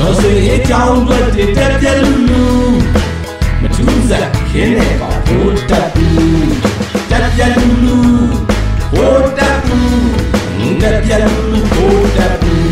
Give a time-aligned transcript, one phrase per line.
[0.00, 1.18] တော်စေအကြောင်းတွေ
[1.56, 2.44] တက်ပြက်လူလူ
[3.60, 6.48] မထူးစားခင်းနေပါဘိုးတက်ဘူး
[7.10, 7.96] တက်ပြက်လူလူ
[8.92, 12.62] ဘိုးတက်ဘူးတက်ပြက်လူလူဘိုးတက်ဘူး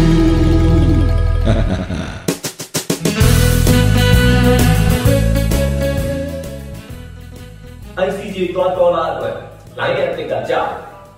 [8.07, 9.37] ICJ သွားတော်လာအတွက်
[9.79, 10.61] လိုင်းရဲ့အစ်စ်ကကြာ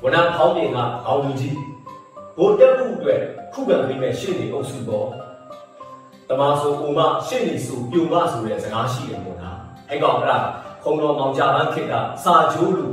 [0.02, 1.56] ဝန်ထမ်းဖောင်းပြင်ကအောင်းလူကြီး
[2.36, 3.20] ဘိုတက်မှုအတွက်
[3.52, 5.27] ခုခံပေးမဲ့ရှင်းနေအုပ်စုပေါ်
[6.28, 10.38] တမဆိုဥမရှင်းနေဆိုပြုံမဆိုတဲ့စကားရှိတယ်မို့လားအဲ့ကောင်အဲ့ဒါ
[10.82, 12.86] ခုံတော်မောင်ကြပန်းခေတ်ကစာချိုးလူ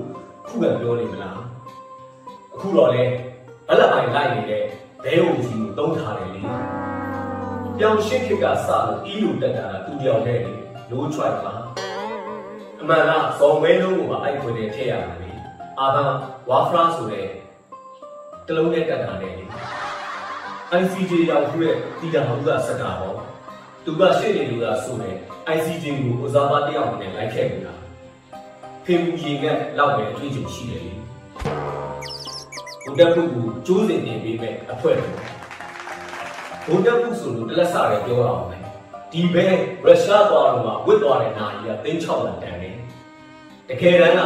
[0.47, 1.39] ခုခံပြောနေမလား
[2.53, 3.03] အခုတော့လေ
[3.67, 4.63] ဘက်လက်ပိုင်းလိုက်နေတဲ့
[5.03, 6.41] ဘဲဝူကြီးကိုတုံးထားတယ်လေ
[7.77, 10.51] ပြောင်းရှင်းခေတ်ကစလို့အီလူတက်တာကသူတယောက်တည်းလေ
[10.89, 11.53] လိုးချွိုက်ပါ
[12.81, 15.31] အမှန်ကဇော်မဲလုံးကိုပါအဲ့ခွေနဲ့ထည့်ရတယ်လေ
[15.79, 16.11] အာဘန်
[16.49, 17.27] ဝါဖရာဆိုတဲ့
[18.47, 19.43] တလုံးနဲ့တက်တာနဲ့လေ
[20.73, 23.17] ICJ ရောက်ခုတဲ့တီတာဟုတ်ကစက်တာပေါ့
[23.85, 25.15] သူကရှေ့နေလူကဆိုတယ်
[25.55, 27.81] ICJ ကိုဥစားပါတယောက်နဲ့လိုက်ခဲ့ဘူးလား
[28.85, 29.45] ဖေမူကြီးက
[29.77, 30.93] လောက်ပဲအတွေ့အကြုံရှိတယ်လေ
[32.83, 35.13] ဘုဒ္ဓဘုကိုကျိုးစင်တင်ပေးမဲ့အဖွဲ့တော်
[36.67, 38.63] ဘုဒ္ဓဘုဆိုလို့တလက်စာရဲပြောအောင်မယ်
[39.11, 39.45] ဒီဘဲ
[39.85, 42.75] ရုရှားသွားတော့မှဝစ်သွားတဲ့နာကြီးကသိန်း6လတန်တယ်
[43.69, 44.21] တကယ်တမ်းက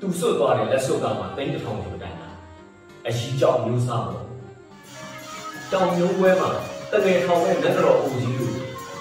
[0.00, 2.28] သူဆွတ်သွားတဲ့လက်စွပ်ကမှသိန်း1000ကျော်တန်တာ
[3.06, 4.26] အရှိကြောင့်မျိုးစားပေါ့
[5.72, 6.50] တောင်မျိုးပွဲမှာ
[6.92, 8.50] တကယ်ထောင်တဲ့လက်တော်အိုကြီးကို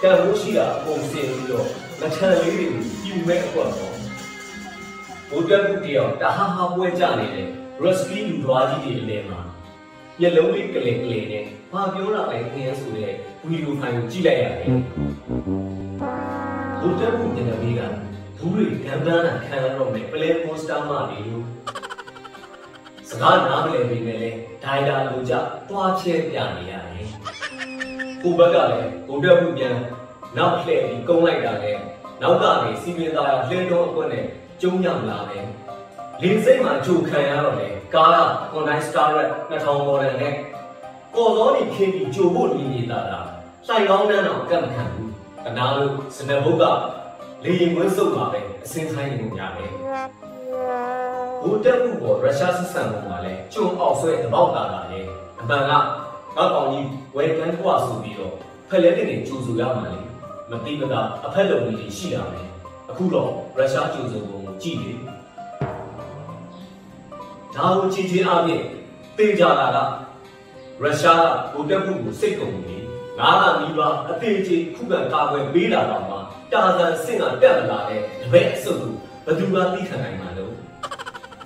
[0.01, 1.67] တန်ဖိုးရှိတာအကုန်စင်ပြီးတော့
[1.99, 3.93] လက်ထံလေးတွေကိုယူမဲ့အကွက်ပေါ့
[5.29, 7.47] ဘုဒ္ဓဘုတယောက်တဟာဟာပွဲကြနေတဲ့
[7.81, 9.39] ရက်စကီလူထွားကြီးတွေအလဲမှာ
[10.19, 14.67] မျက်လုံးလေးကလေးကလေးနဲ့ဘာပြောတာလဲခင်းဆိုတဲ့ဗီဒီယိုဖိုင်ကိုကြည့်လိုက်ရတယ်
[16.79, 17.81] ဘုဒ္ဓဘုညနေမေးက
[18.37, 21.45] ဘူးတွေကံပန်းတာခံရတော့မယ်ပလဲပိုစတာမှနေလို့
[23.09, 24.38] စကားနားမလည်ပေမဲ့လည်း
[24.69, 25.33] ဒိုင်တာလိုကြ
[25.69, 27.09] တွားချဲပြနေရတယ်
[28.21, 29.75] ကိုဘက်ကလည်းဘုဒ္ဓဘုပြန်
[30.37, 31.81] နောက်လှည့်ပြီးကုန်းလိုက်တာလည်း
[32.21, 34.25] နောက်ကနေစီမင်းသားရလှင်းတော့အကွက်နဲ့
[34.61, 35.45] ကျုံညံလာတယ်
[36.21, 38.17] လင်းစိတ်မှာဂျိုခံရတော့လေကားက
[38.51, 40.33] Hyundai Starlet 2000 model နဲ့
[41.15, 43.27] ကော်စောနေခင်းပြီးဂျိုဖို့နေနေတာလား
[43.67, 45.11] လှိုင်ကောင်းနှမ်းတော့ကတ်မခံဘူး
[45.45, 46.63] တနာလို့စနဘုတ်က
[47.43, 49.71] လေရင်ဝင်းစုပ်ပါပဲအစင်းဆိုင်နေကြတယ်
[51.43, 54.99] ဘုတက်မှုပေါ်ရုရှားစစ်ဆန်ပုံမှာလဲကျုံအောက်ဆွဲတပေါက်တာလာလေ
[55.41, 55.79] အမှန်ကငါ
[56.53, 58.35] ကောင်ကြီးဝယ်ကန်းထွားဆိုပြီးတော့
[58.69, 59.99] ဖက်လက်တင်နေကျူစုရမှာလေ
[60.51, 62.41] မတိမတာအဖက်လုံကြီးရှိတာပဲ
[62.89, 64.91] အခုတော့ရုရှားကျူစုပုံကိုကြည့်လေ
[67.55, 68.63] ဒါကိုချင်းချင်းအပြင်
[69.17, 69.77] သိကြတာက
[70.81, 71.23] ရုရှားက
[71.53, 72.77] ဘုတက်မှုကိုစိတ်ကုန်ပြီ
[73.19, 76.15] ငါးကနီးပါးအသေးချေခုခံကာကွယ်ပေးလာတော့မှ
[76.51, 78.93] တာဇန်စင်ကတက်မလာတဲ့တပည့်အစုပ်ကို
[79.25, 80.28] ဘယ်သူကသိခံနိုင်မှာလို့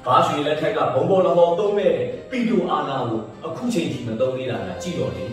[0.06, 1.94] ဘာရွှေလက်ထက်ကဘုံဘောလဘောသုံးမဲ့
[2.30, 5.26] ပီတိုအာနာကိုအခုချိန်ထိမသုံးသေးတာကကြည့်တော့လေ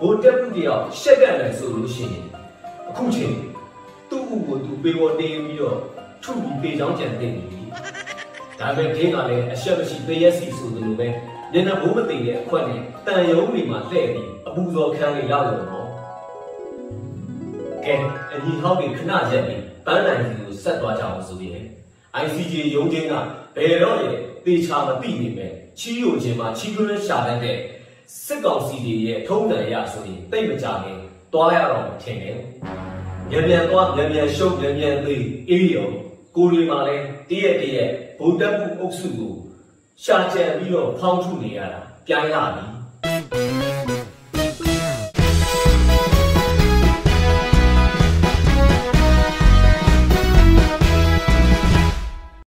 [0.00, 2.24] ဘိုတက်မှုတယောက်ရှက်ကန်တယ်ဆိုလို့ရှိရင်
[2.88, 3.34] အခုချိန်
[4.10, 5.78] သူ့ဥကိုသူပေပေါ်တင်ပြီးတော့
[6.22, 7.60] ထုပြီးပေချောင်းကြံတင်နေပြီ
[8.58, 11.06] ဒါပေမဲ့ဒင်းကလည်းအရှက်မရှိသေရက်စီဆိုသလိုပဲ
[11.52, 15.86] ညနေဘိုးမသိတဲ့အခွက်နဲ့တန်ယုံတွေမှာလှည့်ပြီးအပူဇော်ခန်းလေးရောက်လို့တော့
[17.84, 17.94] ကဲ
[18.32, 21.69] အညီဟောင်းတွေခဏရက်ပြီးပန်းနိုင်စီကိုဆက်သွားကြအောင်ဆိုရင်
[22.24, 23.14] ICJ ရုံးချင်းက
[23.56, 24.10] ဘယ်တော့လဲ
[24.44, 25.46] တေချာမသိနေပဲ
[25.78, 27.58] ချီးယိုခြင်းမှာချီးတွန်းရှာတတ်တဲ့
[28.24, 30.98] စစ်ကောင်စီတွေရဲ့ထုံးစံရဆိုရင်တိတ်မကြခင်
[31.32, 32.36] တွားရတော့ထင်တယ်။
[33.30, 35.88] မြန်မြန်သွားမြန်မြန်ရှုပ်မြန်မြန်သေးအေးရော
[36.36, 36.96] ကိုရီမှာလဲ
[37.28, 39.34] တည့်ရက်တည့်ရက်ဗုဒ္ဓဘုအုပ်စုကို
[40.04, 42.64] ရှာကြံပြီးတော့ဖောင်းထုနေရတာပြိုင်းလာပြီ။